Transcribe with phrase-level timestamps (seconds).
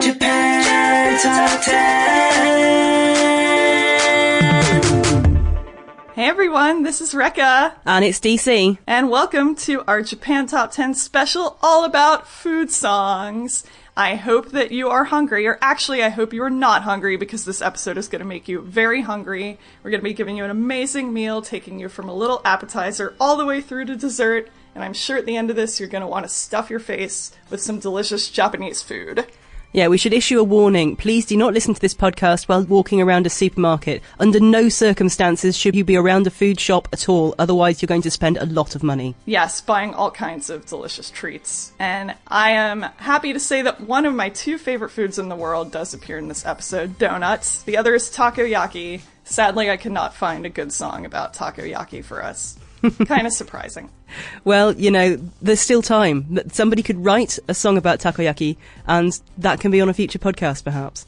[0.00, 1.76] Japan Top 10.
[6.14, 7.74] Hey everyone, this is Recca.
[7.84, 8.78] And it's DC.
[8.86, 13.66] And welcome to our Japan Top 10 special all about food songs.
[13.98, 17.44] I hope that you are hungry, or actually, I hope you are not hungry because
[17.44, 19.58] this episode is going to make you very hungry.
[19.82, 23.14] We're going to be giving you an amazing meal, taking you from a little appetizer
[23.20, 24.48] all the way through to dessert.
[24.74, 26.80] And I'm sure at the end of this, you're going to want to stuff your
[26.80, 29.26] face with some delicious Japanese food.
[29.76, 30.96] Yeah, we should issue a warning.
[30.96, 34.02] Please do not listen to this podcast while walking around a supermarket.
[34.18, 38.00] Under no circumstances should you be around a food shop at all, otherwise, you're going
[38.00, 39.14] to spend a lot of money.
[39.26, 41.72] Yes, buying all kinds of delicious treats.
[41.78, 45.36] And I am happy to say that one of my two favorite foods in the
[45.36, 47.62] world does appear in this episode donuts.
[47.64, 49.02] The other is takoyaki.
[49.24, 52.58] Sadly, I cannot find a good song about takoyaki for us.
[53.06, 53.90] kind of surprising.
[54.44, 56.38] Well, you know, there's still time.
[56.52, 60.64] Somebody could write a song about takoyaki, and that can be on a future podcast,
[60.64, 61.06] perhaps.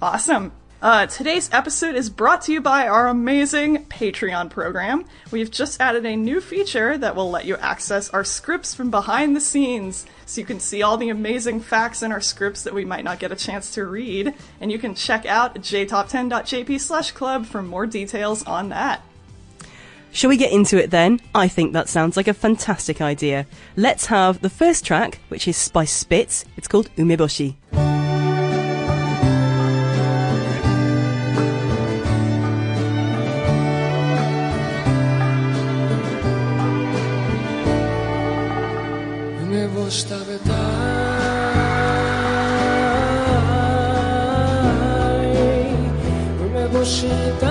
[0.00, 0.52] Awesome.
[0.80, 5.04] Uh, today's episode is brought to you by our amazing Patreon program.
[5.32, 9.34] We've just added a new feature that will let you access our scripts from behind
[9.34, 10.06] the scenes.
[10.24, 13.18] So you can see all the amazing facts in our scripts that we might not
[13.18, 14.34] get a chance to read.
[14.60, 19.02] And you can check out jtop10.jp slash club for more details on that.
[20.12, 21.20] Shall we get into it then?
[21.34, 23.46] I think that sounds like a fantastic idea.
[23.76, 26.44] Let's have the first track, which is by Spitz.
[26.56, 27.56] It's called Umeboshi.
[47.40, 47.47] 僕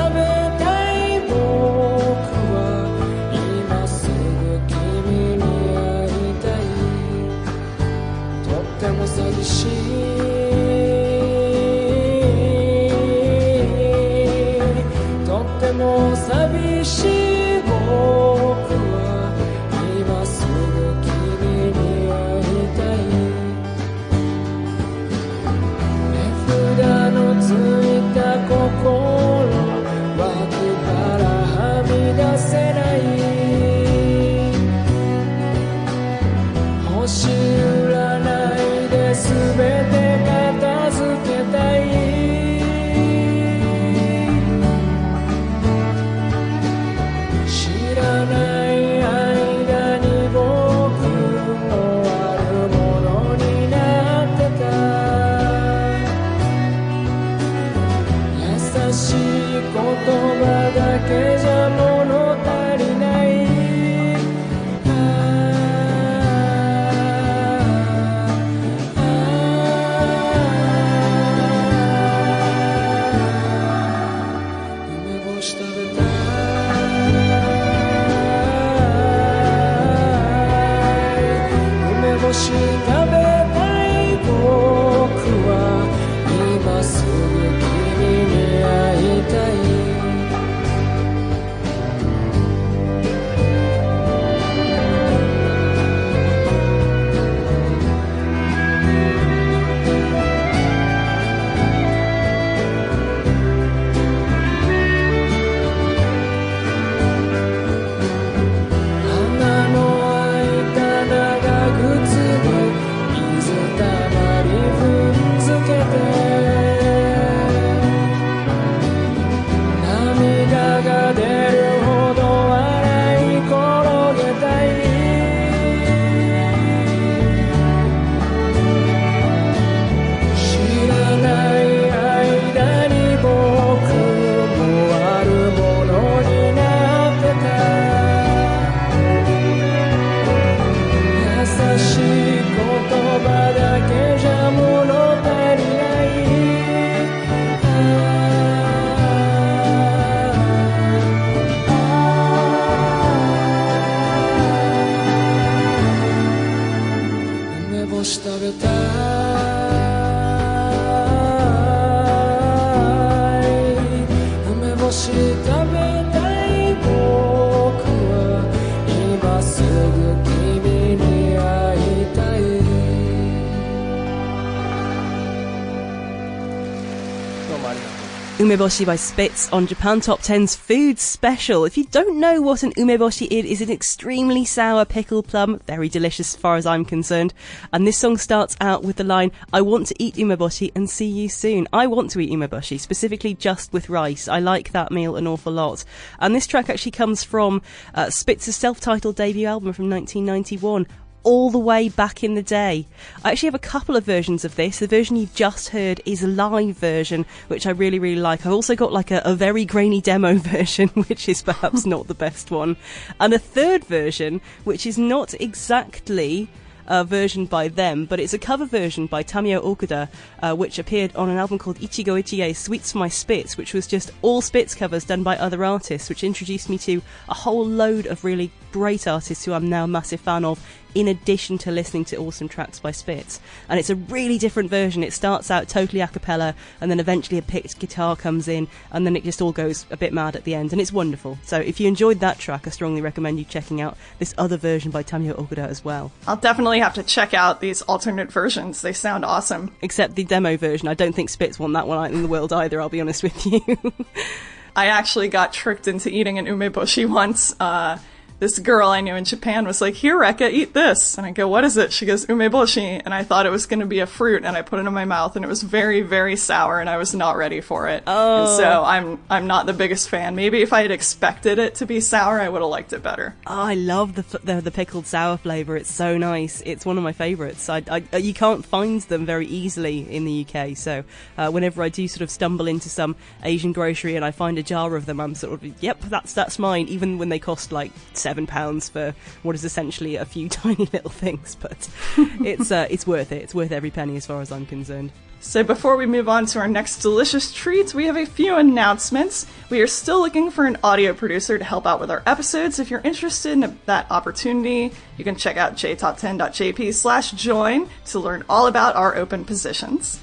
[178.58, 181.64] Umeboshi by Spitz on Japan Top 10's Food Special.
[181.64, 185.90] If you don't know what an umeboshi is, it's an extremely sour pickled plum, very
[185.90, 187.36] delicious as far as I'm concerned.
[187.72, 191.06] And this song starts out with the line, I want to eat umeboshi and see
[191.06, 191.68] you soon.
[191.72, 194.28] I want to eat umeboshi, specifically just with rice.
[194.28, 195.86] I like that meal an awful lot.
[196.18, 197.62] And this track actually comes from
[197.94, 200.88] uh, Spitz's self-titled debut album from 1991
[201.28, 202.88] all the way back in the day.
[203.22, 204.80] I actually have a couple of versions of this.
[204.80, 208.46] The version you've just heard is a live version, which I really, really like.
[208.46, 212.14] I've also got like a, a very grainy demo version, which is perhaps not the
[212.14, 212.78] best one,
[213.20, 216.48] and a third version, which is not exactly
[216.88, 220.10] uh, version by them, but it's a cover version by Tamio Okuda,
[220.42, 223.88] uh, which appeared on an album called Ichigo Ichie Sweets for My Spitz, which was
[223.88, 228.06] just all Spitz covers done by other artists, which introduced me to a whole load
[228.08, 230.66] of really great artists who I'm now a massive fan of,
[230.98, 233.40] in addition to listening to awesome tracks by Spitz.
[233.70, 235.04] And it's a really different version.
[235.04, 239.06] It starts out totally a cappella, and then eventually a picked guitar comes in, and
[239.06, 241.38] then it just all goes a bit mad at the end, and it's wonderful.
[241.44, 244.90] So if you enjoyed that track, I strongly recommend you checking out this other version
[244.90, 246.12] by Tamio Okuda as well.
[246.26, 248.82] I'll definitely have to check out these alternate versions.
[248.82, 249.76] They sound awesome.
[249.84, 250.88] Except the demo version.
[250.88, 253.22] I don't think Spitz want that one out in the world either, I'll be honest
[253.22, 253.62] with you.
[254.76, 257.56] I actually got tricked into eating an umeboshi once.
[257.60, 258.00] Uh,
[258.40, 261.48] this girl I knew in Japan was like, "Here, Recca, eat this," and I go,
[261.48, 264.06] "What is it?" She goes, "Umeboshi," and I thought it was going to be a
[264.06, 266.90] fruit, and I put it in my mouth, and it was very, very sour, and
[266.90, 268.04] I was not ready for it.
[268.06, 268.42] Oh.
[268.42, 270.36] And so I'm I'm not the biggest fan.
[270.36, 273.36] Maybe if I had expected it to be sour, I would have liked it better.
[273.48, 275.76] Oh, I love the, the the pickled sour flavour.
[275.76, 276.62] It's so nice.
[276.66, 277.70] It's one of my favourites.
[277.70, 280.78] I, I, uh, you can't find them very easily in the UK.
[280.78, 281.04] So
[281.38, 284.64] uh, whenever I do sort of stumble into some Asian grocery and I find a
[284.64, 286.88] jar of them, I'm sort of yep, that's that's mine.
[286.88, 287.92] Even when they cost like
[288.28, 291.90] seven pounds for what is essentially a few tiny little things, but
[292.44, 293.42] it's uh, it's worth it.
[293.42, 295.12] It's worth every penny as far as I'm concerned.
[295.40, 299.46] So before we move on to our next delicious treats, we have a few announcements.
[299.70, 302.80] We are still looking for an audio producer to help out with our episodes.
[302.80, 308.44] If you're interested in that opportunity, you can check out jtop10.jp slash join to learn
[308.50, 310.20] all about our open positions.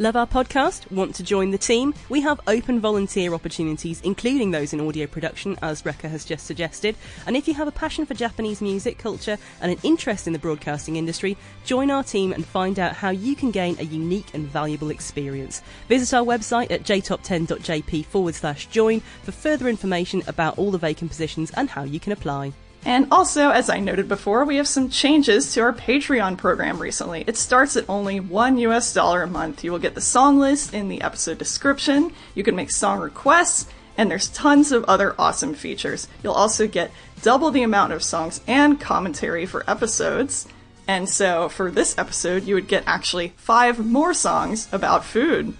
[0.00, 0.88] Love our podcast?
[0.92, 1.92] Want to join the team?
[2.08, 6.94] We have open volunteer opportunities, including those in audio production, as Recca has just suggested.
[7.26, 10.38] And if you have a passion for Japanese music, culture, and an interest in the
[10.38, 14.46] broadcasting industry, join our team and find out how you can gain a unique and
[14.46, 15.62] valuable experience.
[15.88, 21.10] Visit our website at jtop10.jp forward slash join for further information about all the vacant
[21.10, 22.52] positions and how you can apply.
[22.84, 27.24] And also, as I noted before, we have some changes to our Patreon program recently.
[27.26, 29.64] It starts at only one US dollar a month.
[29.64, 33.66] You will get the song list in the episode description, you can make song requests,
[33.96, 36.06] and there's tons of other awesome features.
[36.22, 40.46] You'll also get double the amount of songs and commentary for episodes.
[40.86, 45.52] And so, for this episode, you would get actually five more songs about food.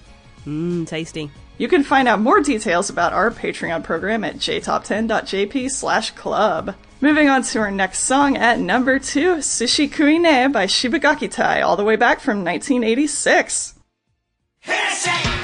[0.46, 1.30] Mmm, tasty.
[1.58, 6.76] You can find out more details about our Patreon program at jtop10.jp slash club.
[7.00, 11.76] Moving on to our next song at number two, Sushi Kuine by Shibagaki Tai, all
[11.76, 13.74] the way back from 1986.
[14.64, 15.37] ト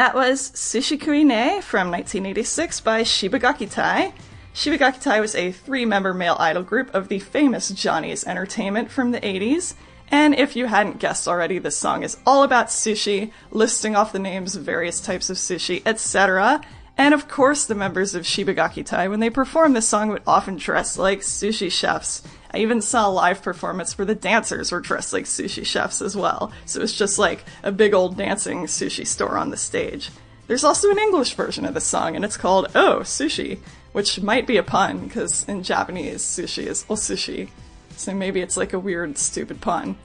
[0.00, 4.14] that was Sushi Kuine from 1986 by Shibagaki Tai.
[4.54, 9.10] Shibagaki Tai was a three member male idol group of the famous Johnny's Entertainment from
[9.10, 9.74] the 80s.
[10.10, 14.18] And if you hadn't guessed already, this song is all about sushi, listing off the
[14.18, 16.62] names of various types of sushi, etc.
[16.96, 20.56] And of course, the members of Shibagaki Tai, when they performed this song, would often
[20.56, 22.22] dress like sushi chefs.
[22.52, 26.16] I even saw a live performance where the dancers were dressed like sushi chefs as
[26.16, 26.52] well.
[26.66, 30.10] So it was just like a big old dancing sushi store on the stage.
[30.48, 33.60] There's also an English version of the song, and it's called Oh Sushi,
[33.92, 37.50] which might be a pun, because in Japanese, sushi is osushi.
[37.96, 39.96] So maybe it's like a weird, stupid pun.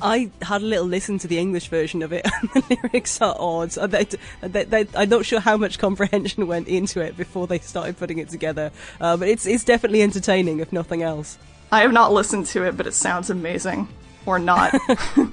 [0.00, 3.34] I had a little listen to the English version of it, and the lyrics are
[3.36, 3.70] odd.
[3.70, 4.06] They-
[4.42, 8.18] they- they- I'm not sure how much comprehension went into it before they started putting
[8.18, 11.38] it together, uh, but it's it's definitely entertaining, if nothing else.
[11.70, 13.88] I have not listened to it, but it sounds amazing.
[14.26, 14.74] Or not.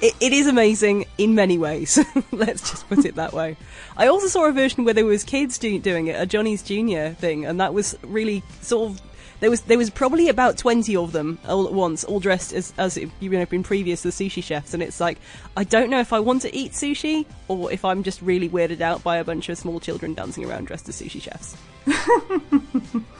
[0.00, 1.98] It, it is amazing in many ways.
[2.32, 3.56] Let's just put it that way.
[3.96, 7.10] I also saw a version where there was kids do, doing it, a Johnny's Junior
[7.10, 9.02] thing, and that was really sort of.
[9.40, 12.72] There was there was probably about twenty of them all at once, all dressed as
[12.78, 15.18] as you know been previous the sushi chefs, and it's like
[15.56, 18.80] I don't know if I want to eat sushi or if I'm just really weirded
[18.80, 21.56] out by a bunch of small children dancing around dressed as sushi chefs.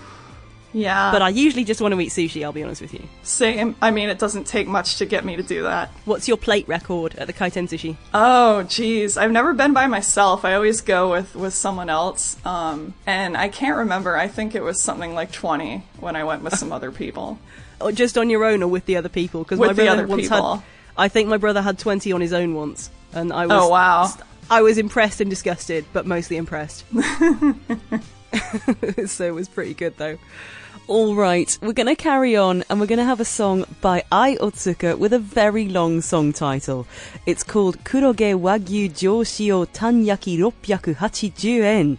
[0.72, 1.10] yeah.
[1.12, 2.42] But I usually just want to eat sushi.
[2.44, 3.02] I'll be honest with you.
[3.22, 3.74] Same.
[3.82, 5.90] I mean, it doesn't take much to get me to do that.
[6.04, 7.96] What's your plate record at the Kaiten Sushi?
[8.14, 9.16] Oh, geez.
[9.16, 10.44] I've never been by myself.
[10.44, 12.36] I always go with, with someone else.
[12.46, 14.16] Um, and I can't remember.
[14.16, 17.38] I think it was something like 20 when I went with some other people.
[17.82, 19.42] Or just on your own or with the other people?
[19.42, 20.56] Because With my the brother other once people.
[20.56, 20.64] had.
[20.98, 23.56] I think my brother had twenty on his own once, and I was.
[23.58, 24.12] Oh, wow.
[24.50, 26.84] I was impressed and disgusted, but mostly impressed.
[29.07, 30.17] so it was pretty good though.
[30.87, 34.03] All right, we're going to carry on and we're going to have a song by
[34.11, 36.85] Ai Otsuka with a very long song title.
[37.25, 41.97] It's called Kuroge Wagyu Joshio Tanyaki 680 en,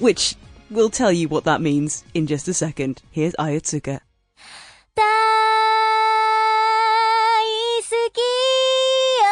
[0.00, 0.34] which
[0.70, 3.00] we'll tell you what that means in just a second.
[3.12, 4.00] Here's Ai Otsuka.
[4.96, 5.02] 大
[7.82, 9.24] 好きよ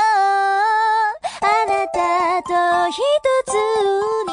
[1.40, 2.52] あなたと
[2.90, 2.96] 一
[3.46, 4.25] つ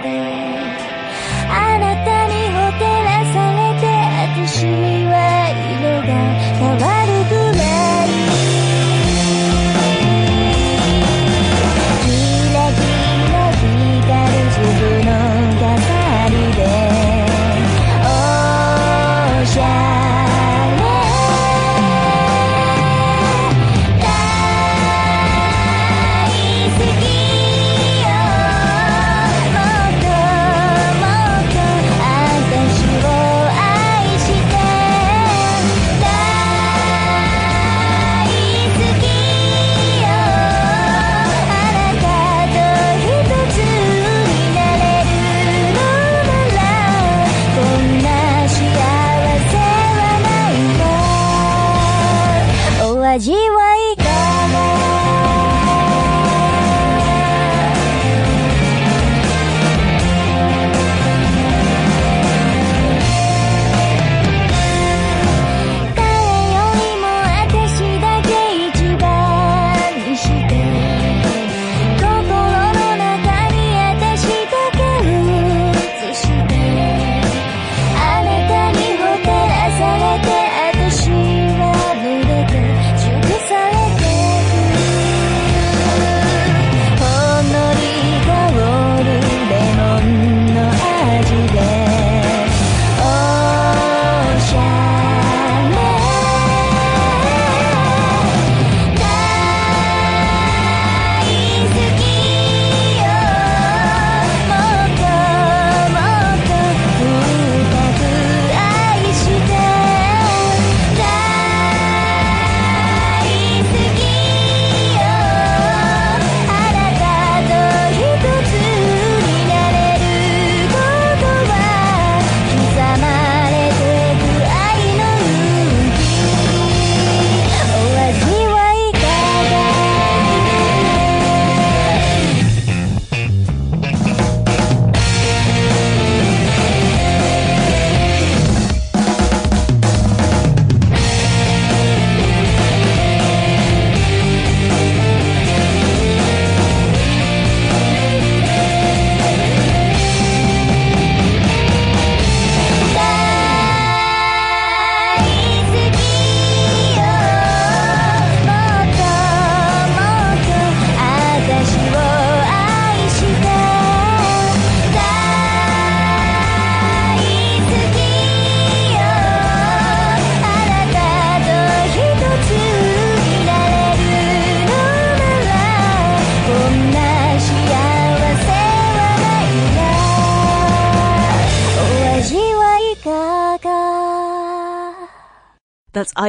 [0.00, 0.51] Thank you.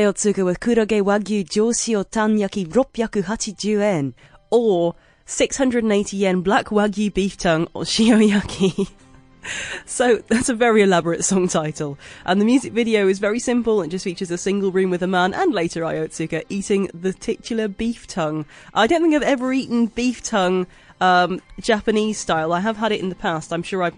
[0.04, 4.14] Ai Otsuka with Kuroge Wagyu Joshio Tanyaki 680 yen,
[4.52, 8.90] or 680 yen black Wagyu beef tongue or shioyaki.
[9.86, 13.82] So that's a very elaborate song title, and the music video is very simple.
[13.82, 17.12] It just features a single room with a man and later Ai Otsuka eating the
[17.12, 18.46] titular beef tongue.
[18.74, 20.66] I don't think I've ever eaten beef tongue
[21.02, 22.54] um, Japanese style.
[22.54, 23.52] I have had it in the past.
[23.52, 23.92] I'm sure I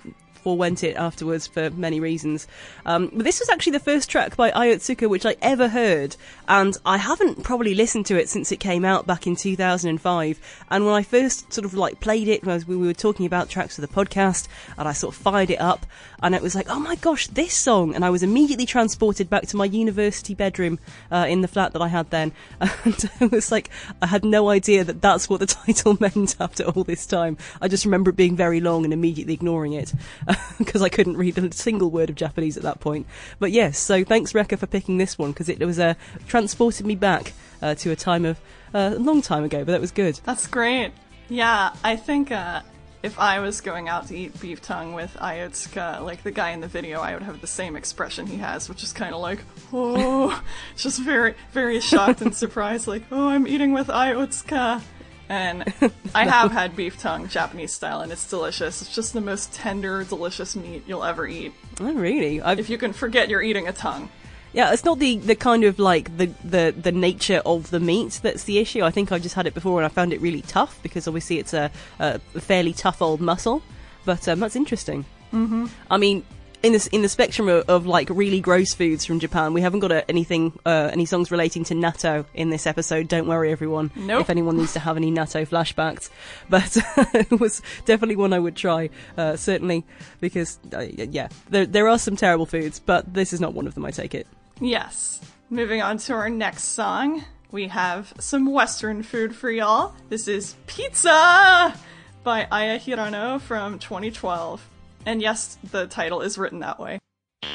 [0.45, 2.47] forewent it afterwards for many reasons.
[2.85, 6.15] Um, but this was actually the first track by Ai Otsuka which I ever heard,
[6.47, 10.63] and I haven't probably listened to it since it came out back in 2005.
[10.69, 13.81] And when I first sort of like played it, we were talking about tracks for
[13.81, 15.87] the podcast, and I sort of fired it up,
[16.21, 17.95] and it was like, oh my gosh, this song!
[17.95, 20.77] And I was immediately transported back to my university bedroom
[21.11, 24.49] uh, in the flat that I had then, and it was like I had no
[24.49, 27.35] idea that that's what the title meant after all this time.
[27.59, 29.91] I just remember it being very long and immediately ignoring it
[30.57, 33.07] because I couldn't read a single word of Japanese at that point.
[33.39, 35.95] But yes, so thanks Recca for picking this one because it was uh,
[36.27, 38.39] transported me back uh, to a time of
[38.73, 40.19] uh, a long time ago, but that was good.
[40.23, 40.91] That's great.
[41.29, 42.61] Yeah, I think uh,
[43.05, 46.51] if I was going out to eat beef tongue with Ai Otsuka, like the guy
[46.51, 49.21] in the video, I would have the same expression he has, which is kind of
[49.21, 49.39] like,
[49.71, 50.43] oh,
[50.75, 54.81] just very, very shocked and surprised, like, oh, I'm eating with Ai Otsuka.
[55.29, 55.73] And
[56.15, 58.81] I have had beef tongue Japanese style, and it's delicious.
[58.81, 61.53] It's just the most tender, delicious meat you'll ever eat.
[61.79, 62.41] Oh, really?
[62.41, 64.09] I've, If you can forget you're eating a tongue.
[64.53, 68.21] Yeah, it's not the, the kind of like the, the, the nature of the meat
[68.23, 68.83] that's the issue.
[68.83, 71.39] I think I just had it before and I found it really tough because obviously
[71.39, 73.61] it's a, a fairly tough old muscle.
[74.05, 75.03] But um, that's interesting.
[75.33, 75.65] Mm-hmm.
[75.91, 76.23] I mean,
[76.65, 79.81] in the in the spectrum of, of like really gross foods from Japan, we haven't
[79.81, 83.07] got a, anything uh, any songs relating to natto in this episode.
[83.07, 83.91] Don't worry, everyone.
[83.95, 84.21] Nope.
[84.21, 86.09] If anyone needs to have any natto flashbacks,
[86.49, 86.75] but
[87.13, 88.89] it was definitely one I would try.
[89.15, 89.85] Uh, certainly
[90.19, 93.75] because uh, yeah, there there are some terrible foods, but this is not one of
[93.75, 93.85] them.
[93.85, 94.25] I take it.
[94.59, 95.21] Yes.
[95.51, 99.93] Moving on to our next song, we have some Western food for y'all.
[100.09, 101.75] This is Pizza
[102.23, 104.67] by Aya Hirano from 2012.
[105.05, 106.99] And yes, the title is written that way.
[107.41, 107.47] 「ピ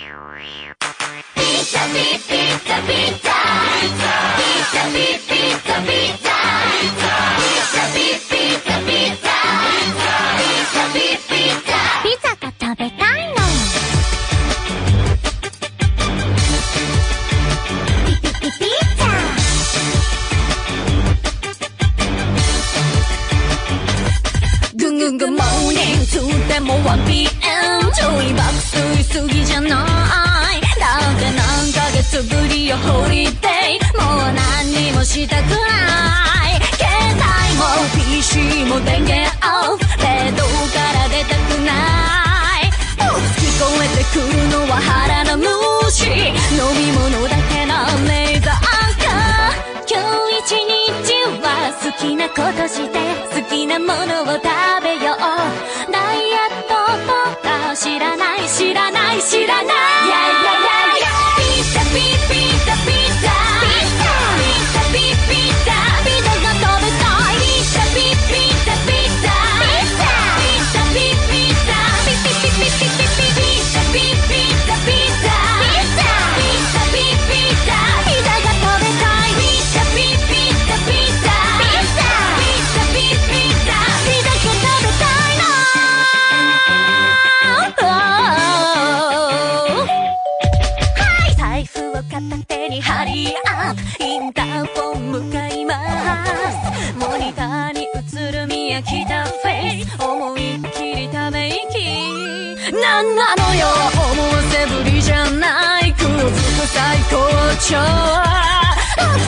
[107.75, 107.83] ょう。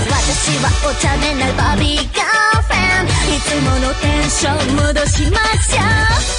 [0.08, 3.36] 私はお茶目なバビーガーフェン。
[3.36, 5.80] いつものテンション戻しましょ
[6.28, 6.31] う。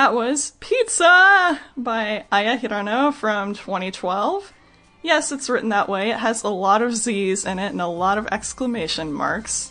[0.00, 4.50] That was Pizza by Aya Hirano from 2012.
[5.02, 6.08] Yes, it's written that way.
[6.08, 9.70] It has a lot of Z's in it and a lot of exclamation marks.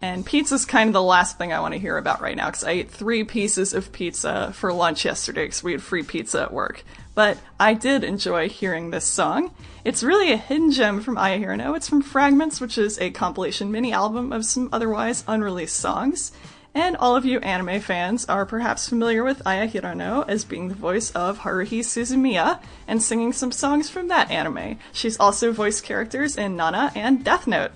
[0.00, 2.64] And pizza's kind of the last thing I want to hear about right now because
[2.64, 6.54] I ate three pieces of pizza for lunch yesterday because we had free pizza at
[6.54, 6.82] work.
[7.14, 9.54] But I did enjoy hearing this song.
[9.84, 11.76] It's really a hidden gem from Aya Hirano.
[11.76, 16.32] It's from Fragments, which is a compilation mini album of some otherwise unreleased songs.
[16.76, 20.74] And all of you anime fans are perhaps familiar with Aya Hirano as being the
[20.74, 24.78] voice of Haruhi Suzumiya and singing some songs from that anime.
[24.92, 27.70] She's also voiced characters in Nana and Death Note.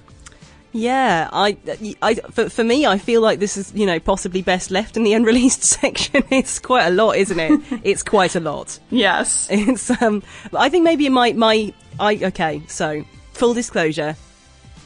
[0.73, 1.57] Yeah, I,
[2.03, 5.03] I, for, for me, I feel like this is, you know, possibly best left in
[5.03, 6.23] the unreleased section.
[6.31, 7.81] It's quite a lot, isn't it?
[7.83, 8.79] it's quite a lot.
[8.91, 9.49] Yes.
[9.51, 10.23] It's, um,
[10.55, 14.15] I think maybe my, my, I, okay, so, full disclosure,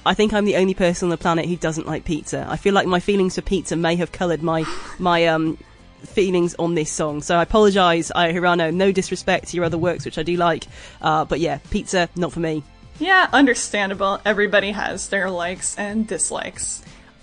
[0.06, 2.46] I think I'm the only person on the planet who doesn't like pizza.
[2.48, 4.64] I feel like my feelings for pizza may have coloured my,
[4.98, 5.58] my, um,
[6.06, 7.22] feelings on this song.
[7.22, 10.64] So I apologise, Hirano, no disrespect to your other works, which I do like,
[11.00, 12.62] uh, but yeah, pizza, not for me.
[12.98, 14.20] Yeah, understandable.
[14.24, 16.82] Everybody has their likes and dislikes.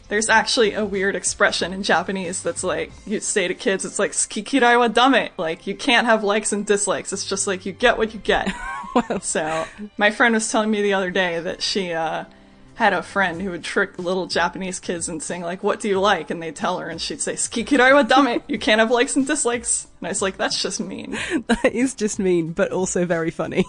[0.09, 4.11] There's actually a weird expression in Japanese that's like, you say to kids, it's like,
[4.11, 5.29] skikirai wa dame.
[5.37, 7.13] Like, you can't have likes and dislikes.
[7.13, 8.53] It's just like, you get what you get.
[9.21, 9.65] so,
[9.95, 12.25] my friend was telling me the other day that she, uh,
[12.75, 15.99] had a friend who would trick little Japanese kids and saying like, "What do you
[15.99, 19.15] like?" and they'd tell her, and she'd say, "Skikirai wa dame." You can't have likes
[19.15, 19.87] and dislikes.
[19.99, 23.65] And I was like, "That's just mean." That is just mean, but also very funny.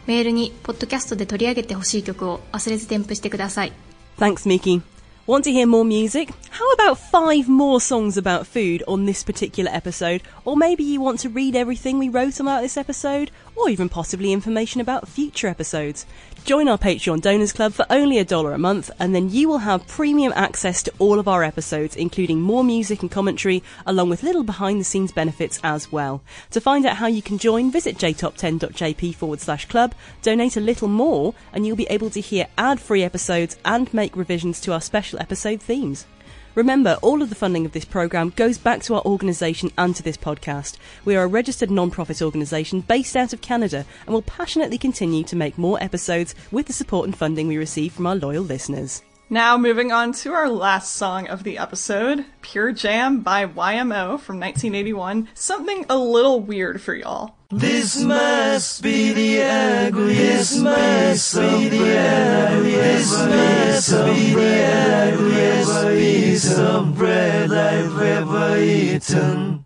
[0.06, 3.72] メールに、ポッドキャストで取り上げてほしい曲を忘れず添付してください。
[4.18, 4.82] Thanks, Miki.
[5.24, 6.30] Want to hear more music?
[6.50, 10.20] How about five more songs about food on this particular episode?
[10.44, 13.30] Or maybe you want to read everything we wrote about this episode?
[13.54, 16.06] Or even possibly information about future episodes?
[16.44, 19.58] Join our Patreon Donors Club for only a dollar a month, and then you will
[19.58, 24.24] have premium access to all of our episodes, including more music and commentary, along with
[24.24, 26.20] little behind the scenes benefits as well.
[26.50, 30.88] To find out how you can join, visit jtop10.jp forward slash club, donate a little
[30.88, 34.80] more, and you'll be able to hear ad free episodes and make revisions to our
[34.80, 36.06] special episode themes.
[36.54, 40.02] Remember, all of the funding of this programme goes back to our organisation and to
[40.02, 40.76] this podcast.
[41.04, 45.36] We are a registered non-profit organisation based out of Canada and will passionately continue to
[45.36, 49.02] make more episodes with the support and funding we receive from our loyal listeners.
[49.32, 54.38] Now, moving on to our last song of the episode, Pure Jam by YMO from
[54.38, 55.30] 1981.
[55.32, 57.36] Something a little weird for y'all.
[57.48, 62.62] This must be the ugliest piece of bread.
[62.62, 69.64] This must be the ugliest piece of bread I've ever eaten.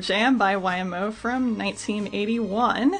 [0.00, 2.98] Jam by YMO from 1981.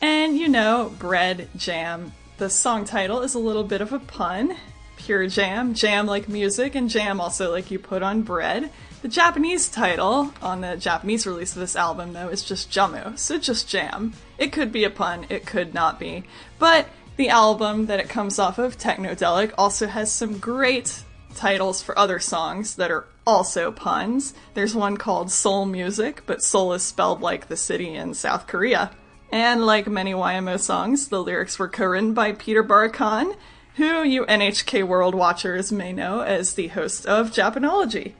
[0.00, 2.12] And you know, bread jam.
[2.38, 4.56] The song title is a little bit of a pun.
[4.96, 8.70] Pure jam, jam like music, and jam also like you put on bread.
[9.02, 13.38] The Japanese title on the Japanese release of this album, though, is just Jamu, so
[13.38, 14.14] just jam.
[14.36, 16.24] It could be a pun, it could not be.
[16.58, 21.04] But the album that it comes off of, Technodelic, also has some great
[21.36, 24.34] titles for other songs that are also puns.
[24.54, 28.90] There's one called Soul Music, but Seoul is spelled like the city in South Korea.
[29.30, 33.36] And like many YMO songs, the lyrics were co-written by Peter Barakan,
[33.76, 38.14] who you NHK World watchers may know as the host of Japanology.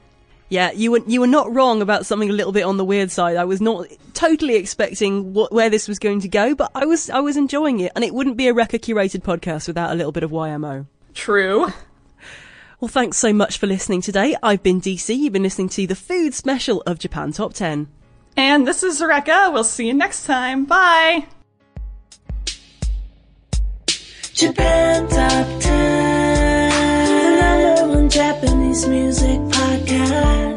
[0.49, 3.11] Yeah, you were you were not wrong about something a little bit on the weird
[3.11, 3.35] side.
[3.35, 7.09] I was not totally expecting what, where this was going to go, but I was
[7.09, 10.13] I was enjoying it, and it wouldn't be a Recca curated podcast without a little
[10.13, 10.85] bit of YMO.
[11.13, 11.67] True.
[12.79, 14.35] Well, thanks so much for listening today.
[14.43, 15.15] I've been DC.
[15.17, 17.87] You've been listening to the food special of Japan Top 10.
[18.35, 19.51] And this is Recca.
[19.51, 20.65] We'll see you next time.
[20.65, 21.25] Bye.
[24.33, 30.56] Japan Top 10, the number one Japanese music podcast.